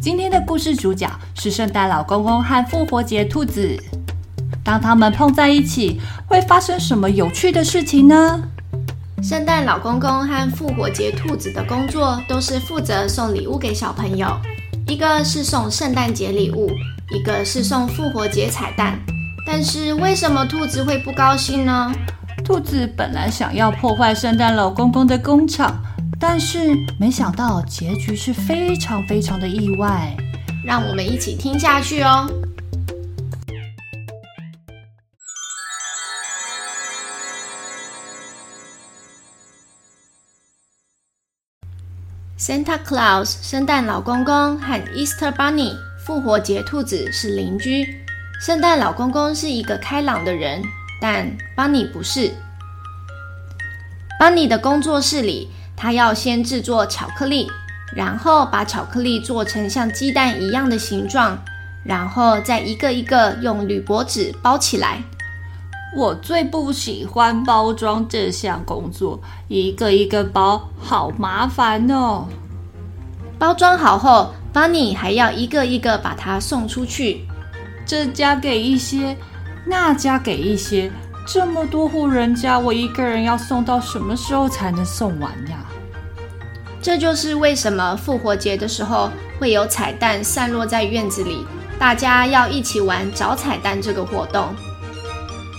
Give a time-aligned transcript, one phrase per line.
[0.00, 3.76] 今天的故事主角是圣诞老公公和复活节兔子。
[4.64, 8.42] 当他们碰在一起，会发生什么有趣的事情呢？
[9.22, 14.28] 圣诞老公公和复活节兔子的工作都是负责送礼物给小朋友，
[14.86, 16.70] 一个是送圣诞节礼物，
[17.10, 18.98] 一个是送复活节彩蛋。
[19.46, 21.92] 但是为什么兔子会不高兴呢？
[22.50, 25.80] 兔子本来想要破坏圣诞老公公的工厂。
[26.18, 30.16] 但是没想到结局是非常非常的意外，
[30.64, 32.28] 让我们一起听下去哦。
[42.36, 47.86] Santa Claus 圣诞老公公和 Easter Bunny 复活节兔子是邻居。
[48.44, 50.60] 圣诞老公公是一个开朗的人，
[51.00, 52.32] 但 Bunny 不是。
[54.20, 55.48] Bunny 的工作室里。
[55.82, 57.50] 他要先制作巧克力，
[57.96, 61.38] 然后把巧克力做成像鸡蛋一样的形状，
[61.82, 65.02] 然后再一个一个用铝箔纸包起来。
[65.96, 72.26] 我最不喜欢包装这项工作，一个一个包，好麻烦哦。
[73.38, 77.26] 包装好后，Bunny 还要一个一个把它送出去，
[77.86, 79.16] 这家给一些，
[79.64, 80.90] 那家给一些。
[81.26, 85.64] 这么多户人家，我一个人要送到什么时候才能送完呀？
[86.82, 91.46] 这就是为什么复活节的时候会有彩蛋散落在院子里，
[91.78, 94.48] 大家要一起玩找彩蛋这个活动。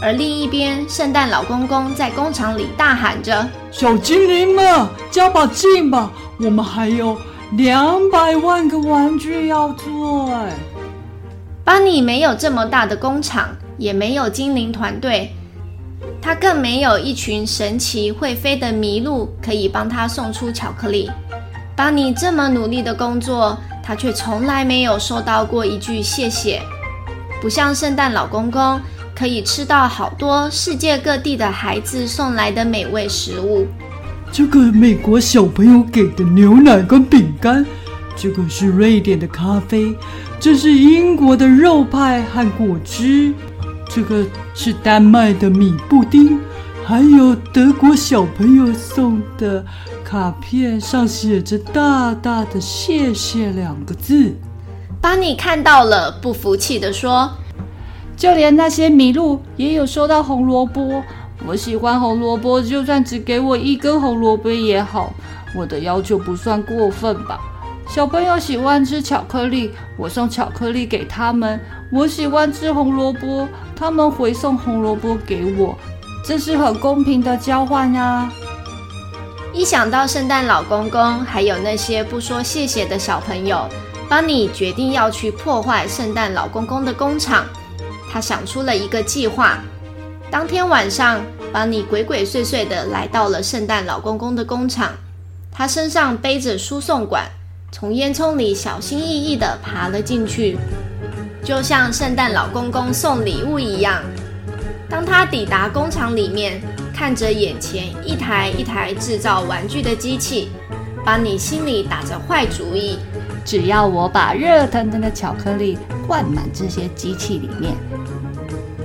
[0.01, 6.11] 而另一边，圣诞老公公在工厂里大喊着：“小精灵们，加把劲吧！
[6.39, 7.15] 我们还有
[7.51, 10.35] 两百万个玩具要做。”
[11.63, 13.47] 班尼没有这么大的工厂，
[13.81, 15.31] 也没有精灵团队。
[16.21, 21.09] 他更没有一群神奇会飞的麋鹿可以帮他送出巧克力。
[21.75, 26.61] 邦尼这么努力的工作，他却从来没有收到过一句谢谢。
[27.41, 28.79] 不像圣诞老公公
[29.15, 33.65] 可以吃到好多世界各地的孩子送来的美味食物。
[34.31, 37.65] 这个美国小朋友给的牛奶跟饼干，
[38.15, 39.95] 这个是瑞典的咖啡，
[40.39, 43.33] 这是英国的肉派和果汁。
[43.93, 46.39] 这个是丹麦的米布丁，
[46.85, 49.65] 还有德国小朋友送的
[50.01, 54.33] 卡片，上写着大大的“谢谢”两个字。
[55.01, 57.29] 邦尼看到了，不服气地说
[58.15, 61.03] ：“就连那些麋鹿也有收到红萝卜。
[61.45, 65.11] 我喜欢红萝卜，就算只给我一根红萝卜也好。
[65.53, 67.37] 我的要求不算过分吧？”
[67.89, 71.59] 小朋友喜欢吃巧克力，我送巧克力给他们；
[71.91, 75.77] 我喜欢吃红萝卜，他们回送红萝卜给我，
[76.23, 78.31] 这是很公平的交换呀。
[79.53, 83.67] 一想到圣诞老公公还有那些不说谢谢的小朋友，
[84.07, 87.45] 邦尼决定要去破坏圣诞老公公的工厂。
[88.09, 89.59] 他想出了一个计划。
[90.29, 91.19] 当天晚上，
[91.51, 94.93] 邦尼鬼鬼祟祟地来到了圣诞老公公的工厂，
[95.51, 97.29] 他身上背着输送管。
[97.69, 100.57] 从烟囱里小心翼翼地爬了进去，
[101.51, 104.01] 就像圣诞老公公送礼物一样。
[104.89, 106.61] 当他抵达工厂里面，
[106.93, 110.49] 看着眼前一台一台制造玩具的机器，
[111.03, 112.99] 把你心里打着坏主意：
[113.43, 115.77] 只要我把热腾腾的巧克力
[116.07, 117.73] 灌满这些机器里面，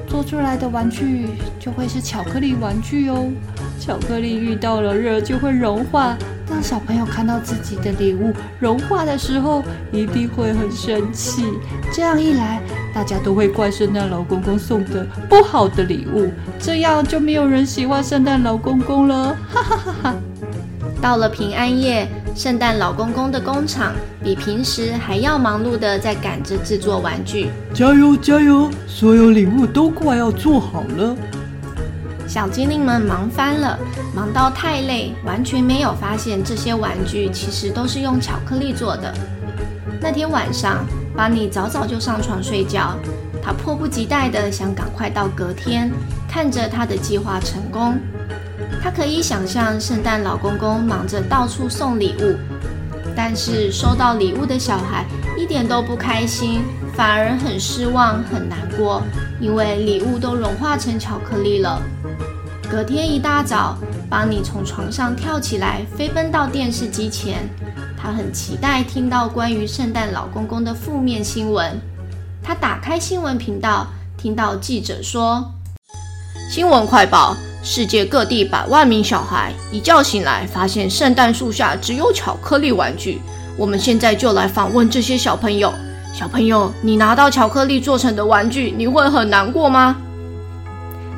[0.08, 1.28] 做出来的玩具
[1.60, 3.30] 就会是巧克力玩具哦。
[3.78, 6.18] 巧克力遇到了热就会融化。
[6.48, 9.62] 当小朋友看到自己的礼物融化的时候，
[9.92, 11.44] 一定会很生气。
[11.92, 12.62] 这样一来，
[12.94, 19.36] 大家都会怪圣诞老公公送的不好的礼物，这样就没有人喜欢圣诞老公公了。
[19.48, 20.14] 哈哈哈哈！
[21.02, 23.92] 到了平安夜，圣诞老公公的工厂
[24.22, 27.48] 比平时还要忙碌的在赶着制作玩具。
[27.74, 28.70] 加油，加油！
[28.86, 31.16] 所有礼物都快要做好了。
[32.36, 33.78] 小精灵们忙翻了，
[34.14, 39.10] 忙到太累，完全没有发现这些玩具其实都是用巧克力做的。
[40.02, 40.84] 那天晚上，
[41.16, 42.94] 邦尼早早就上床睡觉，
[43.42, 45.90] 他迫不及待地想赶快到隔天，
[46.28, 47.98] 看着他的计划成功。
[48.82, 52.36] 他可以想象圣诞老公公忙着到处送礼物，
[53.16, 55.06] 但是收到礼物的小孩
[55.38, 56.60] 一点都不开心，
[56.92, 59.02] 反而很失望、很难过，
[59.40, 61.80] 因为礼物都融化成巧克力了。
[62.68, 63.78] 隔天一大早，
[64.10, 67.48] 邦尼从床上跳起来，飞奔到电视机前。
[67.96, 71.80] 他很期待听到关于圣诞老公公的负面新闻。
[72.42, 73.86] 他打开新闻频道，
[74.16, 75.52] 听到记者说
[76.50, 83.20] ：“新闻快报：世界各地百万名小孩一觉醒来，发现圣诞树下只有巧克力玩具。
[83.56, 85.72] 我们现在就来访问这些小朋友。
[86.12, 89.96] 小朋友，你拿到巧克力做成的玩具，你会很难过吗？”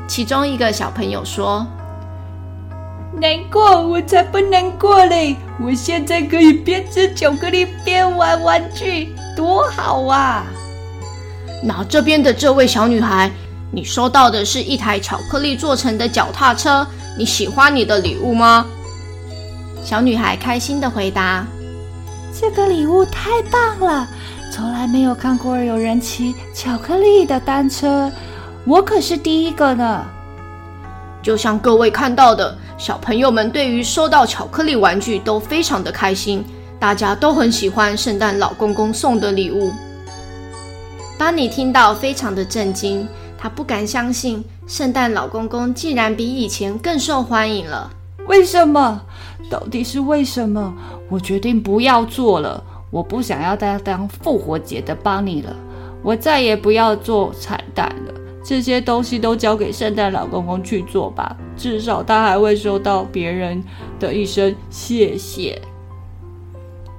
[0.08, 1.64] 其中一个小朋友说
[3.20, 5.36] ：“难过，我才不难过嘞！
[5.60, 10.46] 我现在可以边吃巧克力边玩玩具，多好啊！”
[11.62, 13.30] 那这边的这位小女孩，
[13.70, 16.86] 你收到的是一台巧克力做成的脚踏车，
[17.18, 18.64] 你喜欢你的礼物吗？
[19.84, 21.46] 小女孩开心的回答
[22.40, 24.08] ：“这个礼物太棒了，
[24.50, 28.10] 从来没有看过有人骑巧克力的单车，
[28.68, 30.04] 我可是第一个呢。”
[31.22, 36.44] 就像各位看到的，小朋友们对于收到巧克力玩具都非常的开心，
[36.78, 39.72] 大家都很喜欢圣诞老公公送的礼物。
[41.18, 43.06] 邦妮听到，非常的震惊，
[43.36, 47.90] 他不敢相信，圣诞老公公竟然比以前更受欢迎了。
[48.28, 49.00] 为什么？
[49.50, 50.72] 到底是为什么？
[51.08, 55.56] 我决定不要做了，我不想要再当复活节的邦尼了，
[56.02, 58.14] 我再也不要做彩蛋了。
[58.48, 63.62] 这些东西都交给圣诞老公公去做吧，至少他还会收到别人
[64.00, 65.60] 的一声谢谢。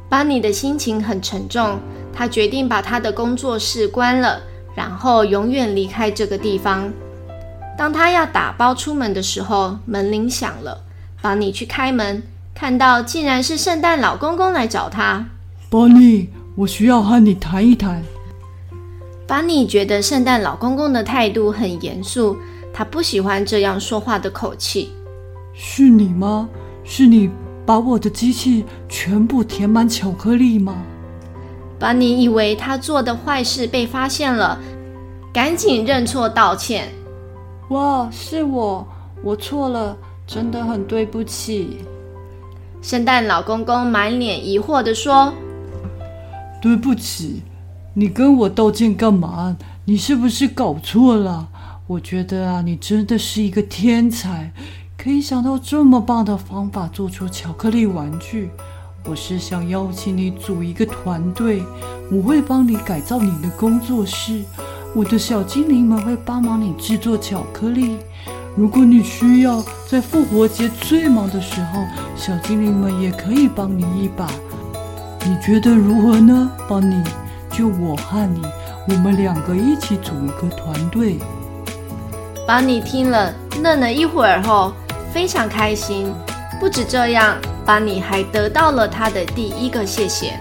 [0.07, 1.79] 邦尼的心情很沉重。
[2.13, 4.39] 他决定把他的工作室关了，
[4.75, 6.87] 然后永远离开这个地方。
[7.75, 10.83] 当他要打包出门的时候，门铃响了。
[11.19, 12.21] 邦尼去开门，
[12.53, 15.25] 看到竟然是圣诞老公公来找他。
[15.67, 18.03] 邦尼，我需要和你谈一谈。
[19.29, 22.35] 邦妮觉得圣诞老公公的态度很严肃，
[22.73, 24.89] 他不喜欢这样说话的口气。
[25.53, 26.49] 是你吗？
[26.83, 27.29] 是你
[27.63, 30.81] 把我的机器全部填满巧克力吗？
[31.77, 34.59] 班尼以为他做的坏事被发现了，
[35.31, 36.89] 赶紧认错道歉。
[37.67, 38.87] 哇，是我，
[39.21, 41.77] 我错了，真的很对不起。
[42.81, 45.31] 圣诞老公公满脸疑惑地说
[46.59, 47.43] ：“对不起，
[47.93, 49.57] 你跟我道歉干嘛？
[49.85, 51.47] 你是不是搞错了？
[51.87, 54.51] 我觉得啊，你真的是一个天才，
[54.95, 58.49] 可以想到这么棒的方法做出巧克力玩具。”
[59.05, 61.63] 我是想邀请你组一个团队，
[62.11, 64.43] 我会帮你改造你的工作室，
[64.93, 67.95] 我的小精灵们会帮忙你制作巧克力。
[68.57, 71.81] 如果你需要在复活节最忙的时候，
[72.15, 74.29] 小精灵们也可以帮你一把。
[75.25, 76.51] 你觉得如何呢？
[76.67, 77.01] 邦妮，
[77.59, 78.41] 就我和你，
[78.87, 81.19] 我们两个一起组一个团队。
[82.47, 84.71] 邦尼听了，愣了一会儿后，
[85.11, 86.09] 非常开心。
[86.57, 87.35] 不止这样。
[87.65, 90.39] 邦尼还得到了他的第一个谢谢。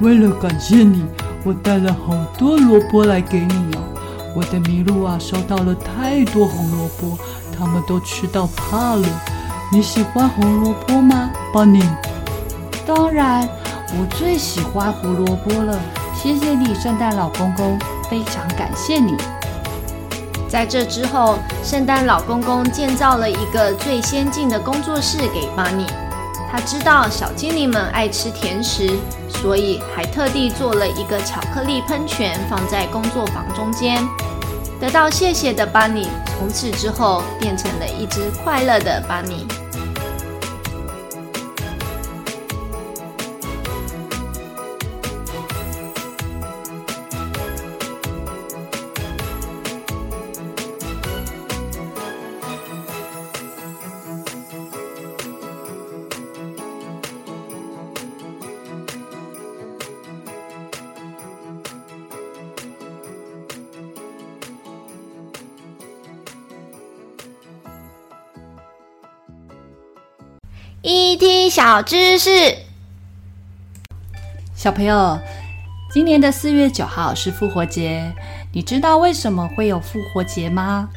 [0.00, 1.06] 为了感谢你，
[1.44, 3.82] 我带了好多萝卜来给你哦。
[4.34, 7.16] 我的麋鹿啊，收到了太多红萝卜，
[7.56, 9.06] 它们都吃到怕了。
[9.70, 11.80] 你喜欢红萝卜吗，邦尼？
[12.84, 13.48] 当然，
[13.92, 15.78] 我最喜欢胡萝卜了。
[16.22, 17.78] 谢谢你，圣诞老公公，
[18.10, 19.16] 非常感谢你。
[20.50, 25.86] 在这之后，圣诞老公公建造了一个最先进的工作室给邦尼。
[26.52, 28.98] 他知道小精灵们爱吃甜食，
[29.30, 34.06] 所以还特地做了一个巧克力喷泉放在工作坊中间。
[34.78, 36.06] 得到谢谢的邦尼，
[36.38, 39.46] 从此之后变成了一只快乐的邦尼。
[70.82, 72.30] ET 小知识，
[74.54, 75.18] 小朋友，
[75.92, 78.10] 今年的四月九号是复活节，
[78.50, 80.88] 你知道为什么会有复活节吗？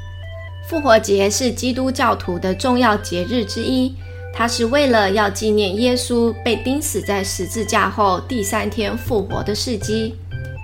[0.69, 3.93] 复活节是基督教徒的重要节日之一，
[4.33, 10.15] 它是为了要纪念耶稣被钉死在十字架后第三天复活的事迹，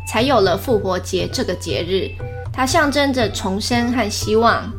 [0.07, 2.09] 才有了复活节这个节日。
[2.53, 4.71] 它象征着重生和希望。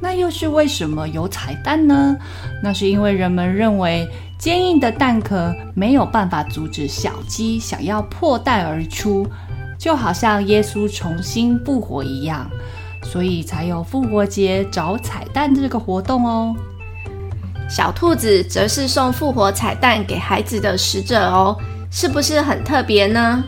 [0.00, 2.16] 那又是为什么有彩蛋呢？
[2.62, 9.26] 那是因为人们认为坚硬的蛋壳没有办法阻止小鸡想要破蛋而出，
[9.78, 12.48] 就好像耶稣重新复活一样，
[13.02, 16.54] 所以才有复活节找彩蛋这个活动哦。
[17.68, 21.54] 小兔子则是送复活彩蛋给孩子的使者哦，
[21.90, 23.44] 是不是很特别呢？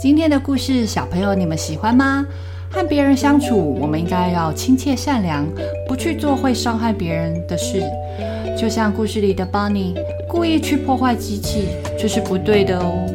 [0.00, 2.24] 今天的故事，小朋友你们喜欢吗？
[2.70, 5.44] 和别人相处，我们应该要亲切善良，
[5.88, 7.82] 不去做会伤害别人的事。
[8.56, 9.94] 就像故事里的 Bunny，
[10.28, 11.68] 故意去破坏机器，
[11.98, 13.06] 这是不对的哦。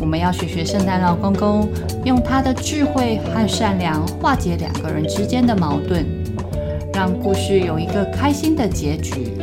[0.00, 1.68] 我们要学学圣诞老公公，
[2.04, 6.04] 用他的智慧和善良化解两个人之间的矛盾，
[6.92, 9.36] 让故事有一个开心的结局。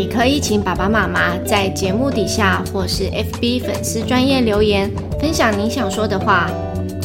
[0.00, 4.90] 你可以请爸爸妈妈在节目底下或是 FB 粉丝专页留言，
[5.20, 6.50] 分享你想说的话。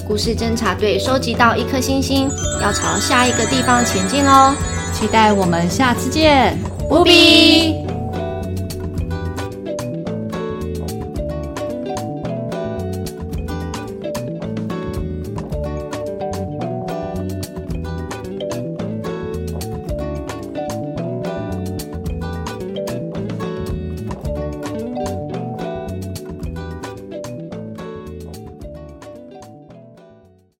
[0.08, 2.30] 故事侦查队收集到一颗星星，
[2.62, 4.56] 要朝下一个地方前进哦！
[4.94, 7.85] 期待我们下次见，不比。